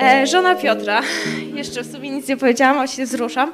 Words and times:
E, 0.00 0.26
żona 0.26 0.54
Piotra. 0.54 1.02
Jeszcze 1.54 1.82
w 1.82 1.92
sumie 1.92 2.10
nic 2.10 2.28
nie 2.28 2.36
powiedziałam, 2.36 2.78
a 2.78 2.86
się 2.86 3.04
wzruszam. 3.04 3.52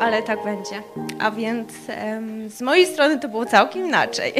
Ale 0.00 0.22
tak 0.22 0.44
będzie. 0.44 0.82
A 1.18 1.30
więc 1.30 1.72
z 2.48 2.60
mojej 2.60 2.86
strony 2.86 3.20
to 3.20 3.28
było 3.28 3.46
całkiem 3.46 3.86
inaczej. 3.86 4.32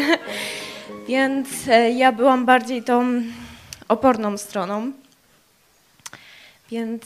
więc 1.08 1.48
e, 1.68 1.90
ja 1.90 2.12
byłam 2.12 2.46
bardziej 2.46 2.82
tą 2.82 3.22
oporną 3.88 4.38
stroną. 4.38 4.92
Więc 6.70 7.02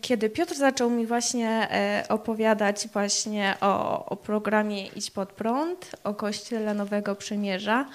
kiedy 0.00 0.30
Piotr 0.30 0.54
zaczął 0.54 0.90
mi 0.90 1.06
właśnie 1.06 1.68
e, 1.70 2.04
opowiadać 2.08 2.88
właśnie 2.92 3.54
o, 3.60 4.06
o 4.06 4.16
programie 4.16 4.86
Idź 4.86 5.10
pod 5.10 5.32
prąd, 5.32 5.96
o 6.04 6.14
Kościele 6.14 6.74
Nowego 6.74 7.14
Przymierza, 7.14 7.86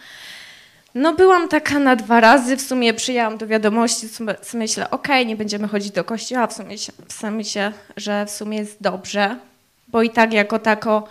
no 0.95 1.13
byłam 1.13 1.47
taka 1.47 1.79
na 1.79 1.95
dwa 1.95 2.19
razy, 2.19 2.57
w 2.57 2.61
sumie 2.61 2.93
przyjęłam 2.93 3.37
do 3.37 3.47
wiadomości, 3.47 4.07
w 4.43 4.53
myślę, 4.53 4.89
okej, 4.89 5.21
okay, 5.21 5.25
nie 5.25 5.35
będziemy 5.35 5.67
chodzić 5.67 5.91
do 5.91 6.03
kościoła, 6.03 6.47
w 6.47 6.53
sumie, 6.53 6.75
w 7.07 7.13
sumie 7.13 7.43
się, 7.43 7.71
że 7.97 8.25
w 8.25 8.31
sumie 8.31 8.57
jest 8.57 8.77
dobrze, 8.81 9.37
bo 9.87 10.01
i 10.01 10.09
tak 10.09 10.33
jako 10.33 10.59
tako 10.59 11.07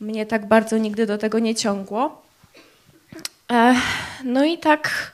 mnie 0.00 0.26
tak 0.26 0.46
bardzo 0.46 0.78
nigdy 0.78 1.06
do 1.06 1.18
tego 1.18 1.38
nie 1.38 1.54
ciągło. 1.54 2.22
No 4.24 4.44
i 4.44 4.58
tak 4.58 5.12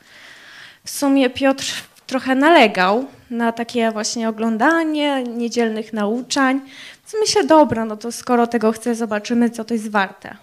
w 0.84 0.90
sumie 0.90 1.30
Piotr 1.30 1.64
trochę 2.06 2.34
nalegał 2.34 3.04
na 3.30 3.52
takie 3.52 3.90
właśnie 3.90 4.28
oglądanie 4.28 5.22
niedzielnych 5.22 5.92
nauczań. 5.92 6.60
Więc 7.02 7.14
myślę, 7.20 7.44
dobra, 7.44 7.84
no 7.84 7.96
to 7.96 8.12
skoro 8.12 8.46
tego 8.46 8.72
chcę, 8.72 8.94
zobaczymy, 8.94 9.50
co 9.50 9.64
to 9.64 9.74
jest 9.74 9.90
warte. 9.90 10.36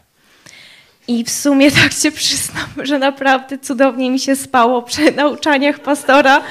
I 1.12 1.24
w 1.24 1.30
sumie 1.30 1.72
tak 1.82 1.94
się 1.94 2.12
przyznam, 2.12 2.66
że 2.78 3.00
naprawdę 3.00 3.58
cudownie 3.58 4.12
mi 4.12 4.20
się 4.20 4.36
spało 4.36 4.82
przy 4.82 5.12
nauczaniach 5.12 5.80
pastora. 5.80 6.42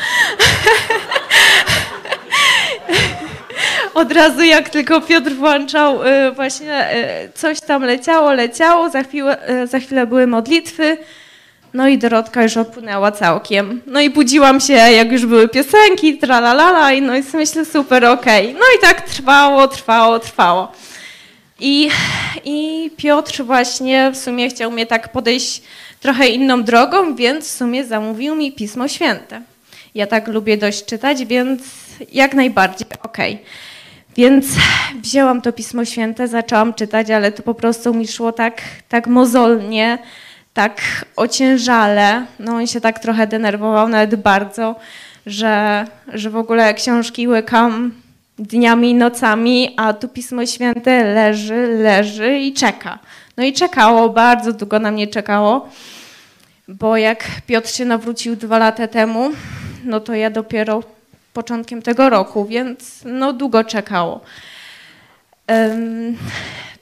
Od 3.95 4.13
razu 4.13 4.43
jak 4.43 4.69
tylko 4.69 5.01
Piotr 5.01 5.33
włączał, 5.33 6.07
y, 6.07 6.33
właśnie 6.33 6.95
y, 6.95 7.33
coś 7.35 7.61
tam 7.61 7.83
leciało, 7.83 8.33
leciało, 8.33 8.91
za 8.91 9.03
chwilę, 9.03 9.63
y, 9.63 9.67
za 9.67 9.79
chwilę 9.79 10.07
były 10.07 10.27
modlitwy, 10.27 10.99
no 11.75 11.89
i 11.89 11.99
Dorotka 11.99 12.43
już 12.43 12.57
opłynęła 12.57 13.13
całkiem. 13.13 13.83
No 13.87 14.01
i 14.01 14.11
budziłam 14.11 14.61
się, 14.61 14.73
jak 14.73 15.13
już 15.13 15.27
były 15.27 15.49
piosenki, 15.49 16.19
tralalala, 16.19 16.93
i 16.93 17.03
no 17.03 17.17
i 17.17 17.23
myślę, 17.35 17.65
super, 17.65 18.05
okej. 18.05 18.49
Okay. 18.49 18.61
No 18.61 18.67
i 18.79 18.81
tak 18.81 19.01
trwało, 19.01 19.69
trwało, 19.69 20.19
trwało. 20.19 20.73
I, 21.61 21.91
I 22.45 22.91
Piotr 22.97 23.45
właśnie 23.45 24.11
w 24.11 24.17
sumie 24.17 24.49
chciał 24.49 24.71
mnie 24.71 24.87
tak 24.87 25.13
podejść 25.13 25.63
trochę 26.01 26.29
inną 26.29 26.63
drogą, 26.63 27.15
więc 27.15 27.49
w 27.49 27.51
sumie 27.51 27.85
zamówił 27.85 28.35
mi 28.35 28.53
Pismo 28.53 28.89
Święte. 28.89 29.43
Ja 29.95 30.07
tak 30.07 30.29
lubię 30.29 30.57
dość 30.57 30.85
czytać, 30.85 31.25
więc 31.25 31.63
jak 32.13 32.35
najbardziej 32.35 32.87
okej. 33.03 33.35
Okay. 33.35 33.47
Więc 34.17 34.47
wzięłam 35.03 35.43
to 35.43 35.53
Pismo 35.53 35.85
Święte, 35.85 36.29
zaczęłam 36.29 36.75
czytać, 36.75 37.11
ale 37.11 37.33
to 37.33 37.43
po 37.43 37.55
prostu 37.55 37.95
mi 37.95 38.09
szło 38.09 38.33
tak, 38.33 38.63
tak 38.89 39.07
mozolnie, 39.07 39.99
tak 40.55 40.81
ociężale. 41.17 42.27
No 42.39 42.55
on 42.55 42.67
się 42.67 42.81
tak 42.81 42.99
trochę 42.99 43.27
denerwował, 43.27 43.89
nawet 43.89 44.17
bardzo, 44.17 44.77
że, 45.27 45.85
że 46.13 46.31
w 46.31 46.37
ogóle 46.37 46.75
książki 46.75 47.29
łykam 47.29 47.93
dniami 48.41 48.91
i 48.91 48.95
nocami, 48.95 49.75
a 49.77 49.93
tu 49.93 50.09
Pismo 50.09 50.47
Święte 50.47 51.05
leży, 51.05 51.67
leży 51.67 52.39
i 52.39 52.53
czeka. 52.53 52.99
No 53.37 53.45
i 53.45 53.53
czekało, 53.53 54.09
bardzo 54.09 54.53
długo 54.53 54.79
na 54.79 54.91
mnie 54.91 55.07
czekało, 55.07 55.69
bo 56.69 56.97
jak 56.97 57.25
Piotr 57.47 57.71
się 57.71 57.85
nawrócił 57.85 58.37
dwa 58.37 58.59
lata 58.59 58.89
temu, 58.89 59.31
no 59.85 60.01
to 60.01 60.15
ja 60.15 60.31
dopiero 60.31 60.83
początkiem 61.33 61.83
tego 61.83 62.11
roku, 62.11 62.45
więc 62.45 63.01
no 63.05 63.33
długo 63.33 63.65
czekało. 63.65 64.21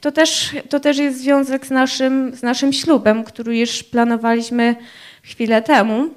To 0.01 0.13
też, 0.13 0.51
to 0.69 0.81
też 0.81 0.99
jest 0.99 1.21
związek 1.21 1.67
z 1.67 1.71
naszym, 1.71 2.37
z 2.37 2.43
naszym 2.43 2.73
ślubem, 2.73 3.25
który 3.25 3.59
już 3.59 3.83
planowaliśmy 3.83 4.77
chwilę 5.23 5.63
temu. 5.63 6.09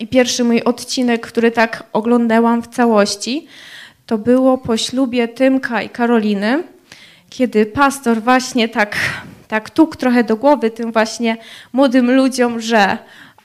I 0.00 0.06
pierwszy 0.06 0.44
mój 0.44 0.62
odcinek, 0.62 1.26
który 1.26 1.50
tak 1.50 1.84
oglądałam 1.92 2.62
w 2.62 2.68
całości, 2.68 3.46
to 4.06 4.18
było 4.18 4.58
po 4.58 4.76
ślubie 4.76 5.28
Tymka 5.28 5.82
i 5.82 5.88
Karoliny, 5.88 6.62
kiedy 7.30 7.66
pastor 7.66 8.22
właśnie 8.22 8.68
tak, 8.68 8.96
tak 9.48 9.70
tuk 9.70 9.96
trochę 9.96 10.24
do 10.24 10.36
głowy 10.36 10.70
tym 10.70 10.92
właśnie 10.92 11.36
młodym 11.72 12.10
ludziom, 12.10 12.60
że 12.60 12.98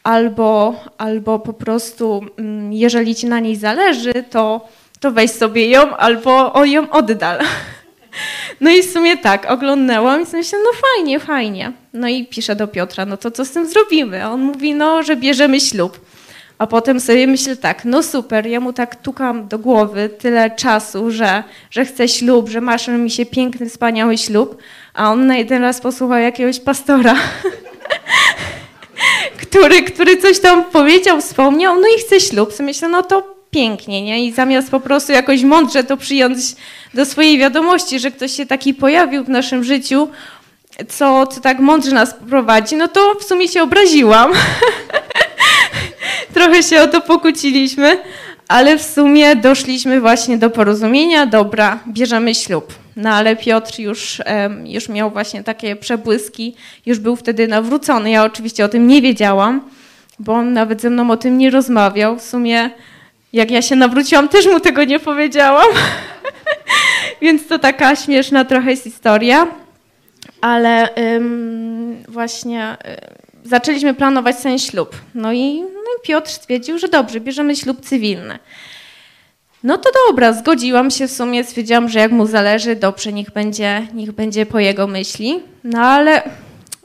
albo, 0.04 0.76
albo 0.98 1.40
po 1.40 1.54
prostu 1.54 2.26
mm, 2.38 2.74
jeżeli 2.74 3.16
ci 3.16 3.28
na 3.28 3.40
niej 3.40 3.56
zależy, 3.56 4.14
to, 4.30 4.68
to 5.00 5.12
weź 5.12 5.32
sobie 5.32 5.70
ją 5.70 5.98
albo 5.98 6.54
o 6.54 6.66
ją 6.66 6.90
oddal. 6.90 7.40
No 8.62 8.70
i 8.70 8.84
w 8.84 8.92
sumie 8.92 9.18
tak, 9.18 9.52
oglądałam 9.52 10.22
i 10.22 10.26
myślę, 10.34 10.60
no 10.64 10.70
fajnie, 10.82 11.20
fajnie. 11.20 11.72
No 11.94 12.08
i 12.08 12.26
piszę 12.26 12.56
do 12.56 12.68
Piotra, 12.68 13.06
no 13.06 13.18
to 13.18 13.32
co 13.32 13.46
z 13.46 13.52
tym 13.52 13.68
zrobimy? 13.68 14.24
A 14.24 14.32
on 14.32 14.42
mówi, 14.42 14.74
no, 14.74 15.04
że 15.04 15.16
bierzemy 15.16 15.60
ślub. 15.60 16.00
A 16.62 16.68
potem 16.68 17.00
sobie 17.00 17.28
myślę 17.28 17.56
tak, 17.56 17.86
no 17.86 18.04
super, 18.04 18.48
ja 18.48 18.60
mu 18.60 18.74
tak 18.74 18.96
tukam 18.96 19.48
do 19.48 19.60
głowy 19.60 20.10
tyle 20.10 20.52
czasu, 20.52 21.12
że, 21.12 21.44
że 21.72 21.86
chcę 21.86 22.08
ślub, 22.08 22.50
że 22.50 22.62
masz 22.62 22.88
mi 22.88 23.12
się 23.12 23.26
piękny, 23.26 23.70
wspaniały 23.70 24.18
ślub, 24.18 24.58
a 24.94 25.12
on 25.12 25.28
na 25.28 25.38
jeden 25.38 25.62
raz 25.62 25.82
posłuchał 25.82 26.20
jakiegoś 26.20 26.60
pastora, 26.60 27.16
który, 29.42 29.84
który 29.84 30.18
coś 30.18 30.40
tam 30.40 30.64
powiedział, 30.64 31.22
wspomniał, 31.22 31.76
no 31.76 31.88
i 31.98 32.00
chce 32.00 32.20
ślub. 32.20 32.54
So 32.54 32.64
myślę, 32.64 32.90
no 32.90 33.04
to 33.04 33.36
pięknie, 33.52 34.02
nie? 34.02 34.26
I 34.26 34.32
zamiast 34.32 34.72
po 34.72 34.80
prostu 34.80 35.12
jakoś 35.12 35.44
mądrze 35.44 35.84
to 35.84 35.98
przyjąć 35.98 36.38
do 36.94 37.06
swojej 37.06 37.38
wiadomości, 37.38 38.00
że 38.00 38.12
ktoś 38.12 38.32
się 38.32 38.46
taki 38.46 38.74
pojawił 38.74 39.24
w 39.24 39.30
naszym 39.30 39.64
życiu, 39.64 40.08
co, 40.90 41.28
co 41.28 41.42
tak 41.42 41.60
mądrze 41.60 41.92
nas 41.92 42.16
prowadzi, 42.30 42.76
no 42.76 42.88
to 42.88 43.16
w 43.20 43.24
sumie 43.24 43.48
się 43.48 43.64
obraziłam. 43.64 44.32
Trochę 46.42 46.64
się 46.64 46.82
o 46.82 46.88
to 46.88 47.02
pokłóciliśmy, 47.02 47.98
ale 48.48 48.78
w 48.78 48.82
sumie 48.82 49.36
doszliśmy 49.36 50.02
właśnie 50.02 50.38
do 50.38 50.50
porozumienia, 50.50 51.26
dobra, 51.26 51.80
bierzemy 51.88 52.36
ślub. 52.36 52.74
No 52.96 53.10
ale 53.10 53.36
Piotr 53.36 53.80
już, 53.80 54.22
już 54.66 54.90
miał 54.90 55.12
właśnie 55.12 55.44
takie 55.44 55.76
przebłyski, 55.76 56.56
już 56.86 57.00
był 57.00 57.16
wtedy 57.16 57.48
nawrócony. 57.48 58.10
Ja 58.10 58.24
oczywiście 58.24 58.66
o 58.66 58.70
tym 58.70 58.88
nie 58.88 59.02
wiedziałam, 59.02 59.62
bo 60.20 60.34
on 60.34 60.54
nawet 60.54 60.82
ze 60.82 60.90
mną 60.90 61.12
o 61.12 61.18
tym 61.18 61.38
nie 61.38 61.50
rozmawiał. 61.50 62.20
W 62.20 62.24
sumie 62.24 62.70
jak 63.34 63.52
ja 63.52 63.62
się 63.62 63.76
nawróciłam, 63.76 64.30
też 64.30 64.46
mu 64.46 64.60
tego 64.60 64.84
nie 64.84 65.00
powiedziałam. 65.00 65.68
Więc 67.22 67.48
to 67.48 67.60
taka 67.60 67.96
śmieszna 67.96 68.46
trochę 68.46 68.72
jest 68.72 68.84
historia. 68.84 69.48
Ale 70.42 70.96
ym, 71.16 72.04
właśnie 72.08 72.78
y, 72.86 73.21
zaczęliśmy 73.44 73.94
planować 73.94 74.36
ten 74.44 74.60
ślub. 74.60 74.96
No 75.16 75.34
i, 75.34 75.62
no 75.62 75.68
i 75.68 76.08
Piotr 76.08 76.32
stwierdził, 76.32 76.78
że 76.78 76.88
dobrze, 76.88 77.20
bierzemy 77.20 77.56
ślub 77.56 77.82
cywilny. 77.82 78.40
No 79.64 79.78
to 79.78 79.90
dobra, 80.08 80.34
zgodziłam 80.34 80.92
się 80.92 81.08
w 81.08 81.12
sumie, 81.12 81.44
stwierdziłam, 81.44 81.90
że 81.90 82.00
jak 82.00 82.12
mu 82.12 82.26
zależy, 82.26 82.76
dobrze, 82.76 83.14
niech 83.14 83.32
będzie, 83.32 83.88
niech 83.94 84.12
będzie 84.12 84.46
po 84.46 84.60
jego 84.60 84.88
myśli. 84.88 85.40
No 85.64 85.80
ale 85.80 86.24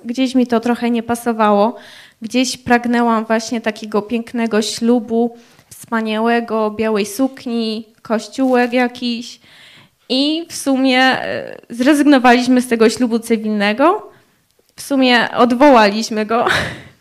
gdzieś 0.04 0.34
mi 0.34 0.46
to 0.46 0.60
trochę 0.60 0.90
nie 0.90 1.02
pasowało. 1.02 1.76
Gdzieś 2.22 2.56
pragnęłam 2.56 3.24
właśnie 3.24 3.60
takiego 3.60 4.02
pięknego 4.02 4.62
ślubu, 4.62 5.36
wspaniałego, 5.70 6.70
białej 6.70 7.06
sukni, 7.06 7.86
kościółek 8.02 8.72
jakiś. 8.72 9.40
I 10.08 10.46
w 10.48 10.56
sumie 10.56 11.00
e, 11.00 11.56
zrezygnowaliśmy 11.70 12.62
z 12.62 12.68
tego 12.68 12.90
ślubu 12.90 13.18
cywilnego. 13.18 14.15
W 14.76 14.82
sumie 14.82 15.30
odwołaliśmy 15.30 16.26
go, 16.26 16.46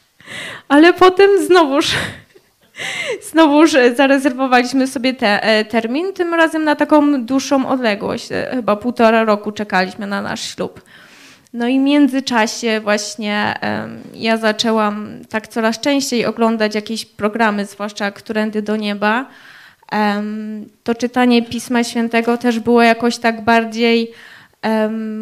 ale 0.68 0.94
potem 0.94 1.46
znowuż, 1.46 1.92
znowuż 3.32 3.76
zarezerwowaliśmy 3.96 4.88
sobie 4.88 5.14
te, 5.14 5.44
e, 5.44 5.66
termin, 5.66 6.14
tym 6.14 6.34
razem 6.34 6.64
na 6.64 6.76
taką 6.76 7.26
dłuższą 7.26 7.68
odległość. 7.68 8.32
E, 8.32 8.52
chyba 8.56 8.76
półtora 8.76 9.24
roku 9.24 9.52
czekaliśmy 9.52 10.08
na 10.08 10.22
nasz 10.22 10.56
ślub. 10.56 10.82
No 11.54 11.68
i 11.68 11.80
w 11.80 11.84
międzyczasie 11.84 12.80
właśnie 12.84 13.54
ja 14.14 14.38
zaczęłam 14.38 15.20
tak 15.30 15.48
coraz 15.48 15.80
częściej 15.80 16.26
oglądać 16.26 16.76
jakieś 16.76 17.06
programy, 17.06 17.66
zwłaszcza 17.66 18.12
Którędy 18.12 18.62
do 18.62 18.76
Nieba. 18.76 19.26
To 20.84 20.96
czytanie 20.96 21.42
Pisma 21.42 21.84
Świętego 21.84 22.38
też 22.38 22.60
było 22.60 22.82
jakoś 22.82 23.18
tak 23.18 23.42
bardziej, 23.42 24.12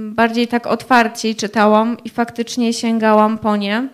bardziej 0.10 0.48
tak 0.48 0.68
otwarciej 0.68 1.36
czytałam 1.36 1.98
i 2.04 2.10
faktycznie 2.10 2.74
sięgałam 2.74 3.38
po 3.38 3.58
nie. 3.58 3.88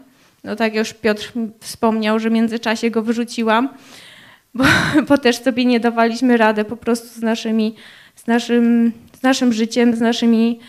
No 0.44 0.56
tak 0.56 0.76
już 0.76 0.94
Piotr 0.94 1.34
wspomniał, 1.60 2.20
że 2.20 2.30
w 2.30 2.34
międzyczasie 2.34 2.92
go 2.92 3.02
wyrzuciłam, 3.02 3.70
bo, 4.56 4.64
bo 5.08 5.18
też 5.18 5.44
sobie 5.44 5.66
nie 5.66 5.80
dawaliśmy 5.80 6.38
rady 6.38 6.66
po 6.66 6.78
prostu 6.78 7.08
z 7.08 7.22
naszymi, 7.22 7.76
z 8.16 8.28
naszym, 8.28 8.92
z 9.20 9.24
naszym 9.24 9.54
życiem, 9.54 9.96
z 9.96 10.02
naszymi 10.02 10.60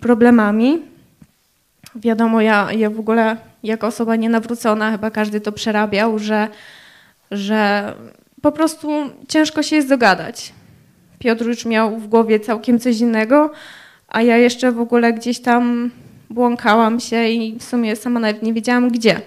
problemami. 0.00 0.78
Wiadomo, 1.94 2.40
ja, 2.40 2.72
ja 2.72 2.90
w 2.90 3.00
ogóle 3.00 3.36
jako 3.62 3.86
osoba 3.86 4.16
nienawrócona, 4.16 4.90
chyba 4.90 5.10
każdy 5.10 5.40
to 5.40 5.52
przerabiał, 5.52 6.18
że, 6.18 6.48
że 7.30 7.92
po 8.42 8.52
prostu 8.52 8.88
ciężko 9.28 9.62
się 9.62 9.76
jest 9.76 9.88
dogadać. 9.88 10.52
Piotr 11.24 11.46
już 11.46 11.64
miał 11.64 11.98
w 11.98 12.08
głowie 12.08 12.40
całkiem 12.40 12.78
coś 12.78 13.00
innego, 13.00 13.50
a 14.08 14.22
ja 14.22 14.36
jeszcze 14.36 14.72
w 14.72 14.80
ogóle 14.80 15.12
gdzieś 15.12 15.40
tam 15.40 15.90
błąkałam 16.30 17.00
się 17.00 17.28
i 17.28 17.58
w 17.58 17.62
sumie 17.62 17.96
sama 17.96 18.20
nawet 18.20 18.42
nie 18.42 18.52
wiedziałam 18.52 18.90
gdzie. 18.90 19.20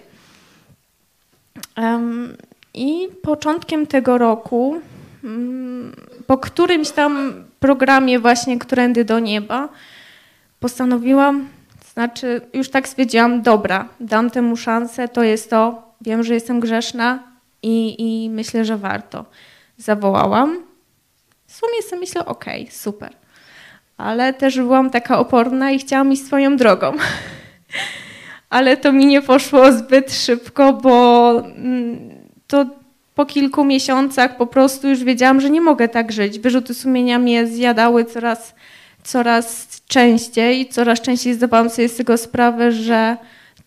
I 2.73 3.07
początkiem 3.21 3.87
tego 3.87 4.17
roku, 4.17 4.81
mm, 5.23 5.95
po 6.27 6.37
którymś 6.37 6.89
tam 6.89 7.33
programie 7.59 8.19
właśnie 8.19 8.59
Którędy 8.59 9.05
do 9.05 9.19
Nieba, 9.19 9.69
postanowiłam, 10.59 11.47
znaczy 11.93 12.41
już 12.53 12.69
tak 12.69 12.87
stwierdziłam, 12.87 13.41
dobra, 13.41 13.89
dam 13.99 14.29
temu 14.29 14.57
szansę, 14.57 15.07
to 15.07 15.23
jest 15.23 15.49
to, 15.49 15.93
wiem, 16.01 16.23
że 16.23 16.33
jestem 16.33 16.59
grzeszna 16.59 17.23
i, 17.63 17.95
i 17.99 18.29
myślę, 18.29 18.65
że 18.65 18.77
warto. 18.77 19.25
Zawołałam. 19.77 20.66
W 21.47 21.53
sumie 21.53 21.81
sobie 21.89 21.99
myślę, 21.99 22.25
okej, 22.25 22.67
super. 22.71 23.13
Ale 23.97 24.33
też 24.33 24.57
byłam 24.57 24.89
taka 24.89 25.19
oporna 25.19 25.71
i 25.71 25.79
chciałam 25.79 26.11
iść 26.11 26.25
swoją 26.25 26.57
drogą. 26.57 26.93
Ale 28.49 28.77
to 28.77 28.91
mi 28.91 29.05
nie 29.05 29.21
poszło 29.21 29.71
zbyt 29.71 30.13
szybko, 30.13 30.73
bo 30.73 31.31
mm, 31.39 32.09
to 32.47 32.65
po 33.15 33.25
kilku 33.25 33.63
miesiącach 33.63 34.37
po 34.37 34.47
prostu 34.47 34.89
już 34.89 35.03
wiedziałam, 35.03 35.41
że 35.41 35.49
nie 35.49 35.61
mogę 35.61 35.87
tak 35.87 36.11
żyć. 36.11 36.39
Wyrzuty 36.39 36.73
sumienia 36.73 37.19
mnie 37.19 37.47
zjadały 37.47 38.05
coraz, 38.05 38.55
coraz 39.03 39.67
częściej 39.87 40.61
i 40.61 40.69
coraz 40.69 41.01
częściej 41.01 41.33
zdawałam 41.33 41.69
sobie 41.69 41.89
z 41.89 41.95
tego 41.95 42.17
sprawę, 42.17 42.71
że 42.71 43.17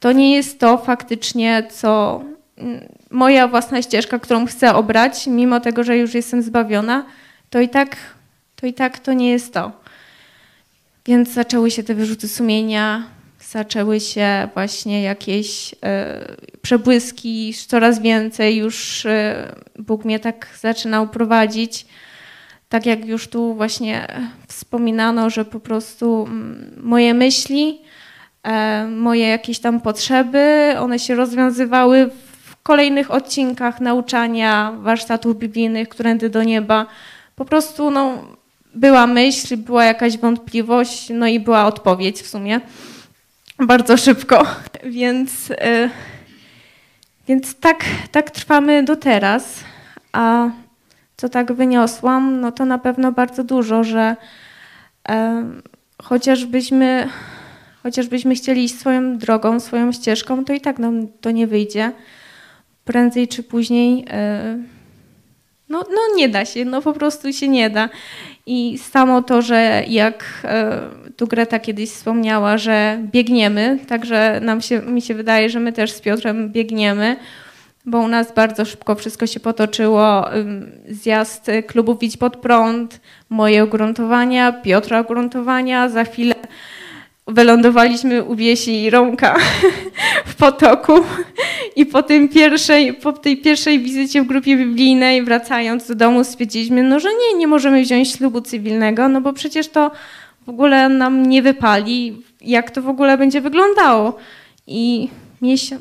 to 0.00 0.12
nie 0.12 0.35
jest 0.35 0.61
to 0.61 0.79
faktycznie, 0.79 1.62
co 1.71 2.23
mm, 2.59 2.88
moja 3.11 3.49
własna 3.49 3.82
ścieżka, 3.82 4.19
którą 4.19 4.47
chcę 4.47 4.75
obrać, 4.75 5.27
mimo 5.27 5.61
tego, 5.61 5.85
że 5.85 5.99
już 5.99 6.15
jestem 6.15 6.43
zbawiona, 6.43 7.05
to 7.50 7.61
i 7.61 7.69
tak 7.69 7.97
to, 8.56 8.67
i 8.67 8.75
tak 8.75 8.99
to 8.99 9.12
nie 9.12 9.31
jest 9.31 9.55
to. 9.55 9.73
Więc 11.06 11.29
zaczęły 11.29 11.70
się 11.70 11.82
te 11.82 11.94
wyrzuty 11.94 12.29
sumienia, 12.29 13.02
zaczęły 13.41 14.00
się 14.00 14.49
właśnie 14.55 15.02
jakieś 15.02 15.75
e, 15.82 16.37
przebłyski, 16.62 17.55
coraz 17.67 18.02
więcej 18.02 18.56
już 18.56 19.06
e, 19.06 19.55
Bóg 19.79 20.05
mnie 20.05 20.20
tak 20.20 20.47
zaczynał 20.61 21.08
prowadzić. 21.08 21.87
Tak 22.69 22.87
jak 22.87 23.05
już 23.06 23.29
tu 23.29 23.55
właśnie 23.55 24.06
wspominano, 24.49 25.31
że 25.31 25.44
po 25.44 25.61
prostu 25.61 26.26
mm, 26.29 26.81
moje 26.82 27.14
myśli, 27.14 27.81
e, 28.43 28.87
moje 28.87 29.29
jakieś 29.29 29.58
tam 29.58 29.81
potrzeby, 29.81 30.75
one 30.79 30.99
się 30.99 31.14
rozwiązywały 31.14 32.11
w 32.44 32.62
kolejnych 32.62 33.11
odcinkach 33.11 33.81
nauczania 33.81 34.73
warsztatów 34.79 35.38
biblijnych, 35.38 35.88
którędy 35.88 36.31
do 36.31 36.44
nieba. 36.44 36.87
Po 37.37 37.44
prostu 37.44 37.91
no, 37.91 38.25
była 38.75 39.06
myśl, 39.06 39.56
była 39.56 39.85
jakaś 39.85 40.19
wątpliwość, 40.19 41.09
no 41.11 41.27
i 41.27 41.41
była 41.41 41.67
odpowiedź 41.67 42.23
w 42.23 42.29
sumie 42.29 42.61
bardzo 43.67 43.97
szybko. 43.97 44.47
Więc, 44.85 45.50
y, 45.50 45.91
więc 47.29 47.55
tak, 47.55 47.85
tak 48.11 48.31
trwamy 48.31 48.82
do 48.82 48.97
teraz. 48.97 49.65
A 50.12 50.50
co 51.17 51.29
tak 51.29 51.53
wyniosłam, 51.53 52.41
no 52.41 52.53
to 52.53 52.65
na 52.65 52.79
pewno 52.79 53.12
bardzo 53.12 53.44
dużo, 53.44 53.85
że 53.85 54.17
e, 55.09 55.44
chociażbyśmy, 56.03 57.09
chociażbyśmy 57.82 58.35
chcieli 58.35 58.65
iść 58.65 58.79
swoją 58.79 59.19
drogą, 59.19 59.61
swoją 59.61 59.93
ścieżką, 59.93 60.44
to 60.44 60.53
i 60.53 60.61
tak 60.61 60.79
nam 60.79 61.09
to 61.21 61.31
nie 61.31 61.47
wyjdzie. 61.47 61.93
Prędzej 62.85 63.29
czy 63.29 63.43
później. 63.43 64.05
E, 64.11 64.59
no, 65.70 65.84
no 65.90 66.17
nie 66.17 66.28
da 66.28 66.44
się, 66.44 66.64
no 66.64 66.82
po 66.82 66.93
prostu 66.93 67.32
się 67.32 67.49
nie 67.49 67.70
da. 67.70 67.88
I 68.46 68.78
samo 68.78 69.22
to, 69.22 69.43
że 69.43 69.84
jak 69.88 70.25
e, 70.44 70.81
tu 71.17 71.26
Greta 71.26 71.58
kiedyś 71.58 71.90
wspomniała, 71.90 72.58
że 72.58 72.99
biegniemy, 73.02 73.78
także 73.88 74.40
nam 74.43 74.61
się, 74.61 74.82
mi 74.82 75.02
się 75.02 75.14
wydaje, 75.14 75.50
że 75.50 75.61
my 75.61 75.72
też 75.72 75.93
z 75.93 76.00
Piotrem 76.00 76.49
biegniemy, 76.49 77.17
bo 77.87 77.99
u 77.99 78.08
nas 78.08 78.34
bardzo 78.34 78.64
szybko 78.64 78.94
wszystko 78.94 79.26
się 79.26 79.40
potoczyło. 79.40 80.28
Zjazd 80.88 81.50
klubu 81.67 81.96
Widź 81.96 82.17
Pod 82.17 82.37
Prąd, 82.37 83.00
moje 83.31 83.62
ogruntowania, 83.62 84.52
Piotra 84.52 85.00
ogruntowania, 85.00 85.88
za 85.88 86.05
chwilę 86.05 86.34
wylądowaliśmy 87.26 88.22
u 88.25 88.34
Wiesi 88.34 88.82
i 88.82 88.90
Rąka 88.90 89.37
potoku 90.40 90.92
i 91.76 91.87
po, 91.87 92.02
tym 92.02 92.28
pierwszej, 92.28 92.94
po 92.94 93.12
tej 93.12 93.37
pierwszej 93.37 93.78
wizycie 93.78 94.22
w 94.22 94.26
grupie 94.26 94.56
biblijnej 94.56 95.22
wracając 95.22 95.88
do 95.88 95.94
domu 95.94 96.25
stwierdziliśmy, 96.25 96.82
no 96.82 97.00
że 97.00 97.08
nie, 97.08 97.38
nie 97.38 97.46
możemy 97.46 97.82
wziąć 97.82 98.12
ślubu 98.12 98.40
cywilnego, 98.40 99.08
no 99.08 99.20
bo 99.20 99.32
przecież 99.32 99.69
to 99.69 99.90
w 100.46 100.48
ogóle 100.48 100.88
nam 100.88 101.26
nie 101.26 101.42
wypali, 101.42 102.22
jak 102.40 102.70
to 102.70 102.82
w 102.82 102.88
ogóle 102.88 103.19
będzie 103.19 103.40
wyglądało. 103.40 104.16
I 104.66 105.08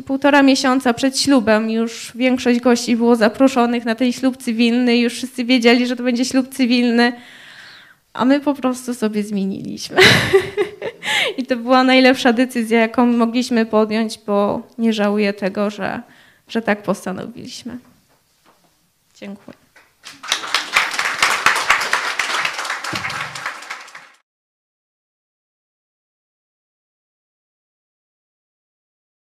półtora 0.06 0.44
miesiąca 0.44 0.94
przed 0.94 1.20
ślubem 1.20 1.70
już 1.70 2.12
większość 2.16 2.60
gości 2.60 2.96
było 2.96 3.16
zaproszonych 3.16 3.86
na 3.86 3.96
ten 3.96 4.12
ślub 4.12 4.38
cywilny, 4.38 4.98
już 4.98 5.14
wszyscy 5.14 5.46
wiedzieli, 5.46 5.88
że 5.88 5.96
to 5.96 6.04
będzie 6.04 6.26
ślub 6.26 6.48
cywilny, 6.54 7.14
a 8.14 8.26
my 8.26 8.40
po 8.40 8.54
prostu 8.54 8.94
sobie 8.94 9.24
zmieniliśmy. 9.24 9.98
I 11.38 11.46
to 11.46 11.56
była 11.56 11.84
najlepsza 11.84 12.34
decyzja, 12.34 12.80
jaką 12.80 13.06
mogliśmy 13.06 13.66
podjąć, 13.66 14.20
bo 14.28 14.62
nie 14.78 14.94
żałuję 14.94 15.34
tego, 15.34 15.70
że, 15.70 16.02
że 16.48 16.62
tak 16.62 16.84
postanowiliśmy. 16.84 17.78
Dziękuję. 19.16 19.59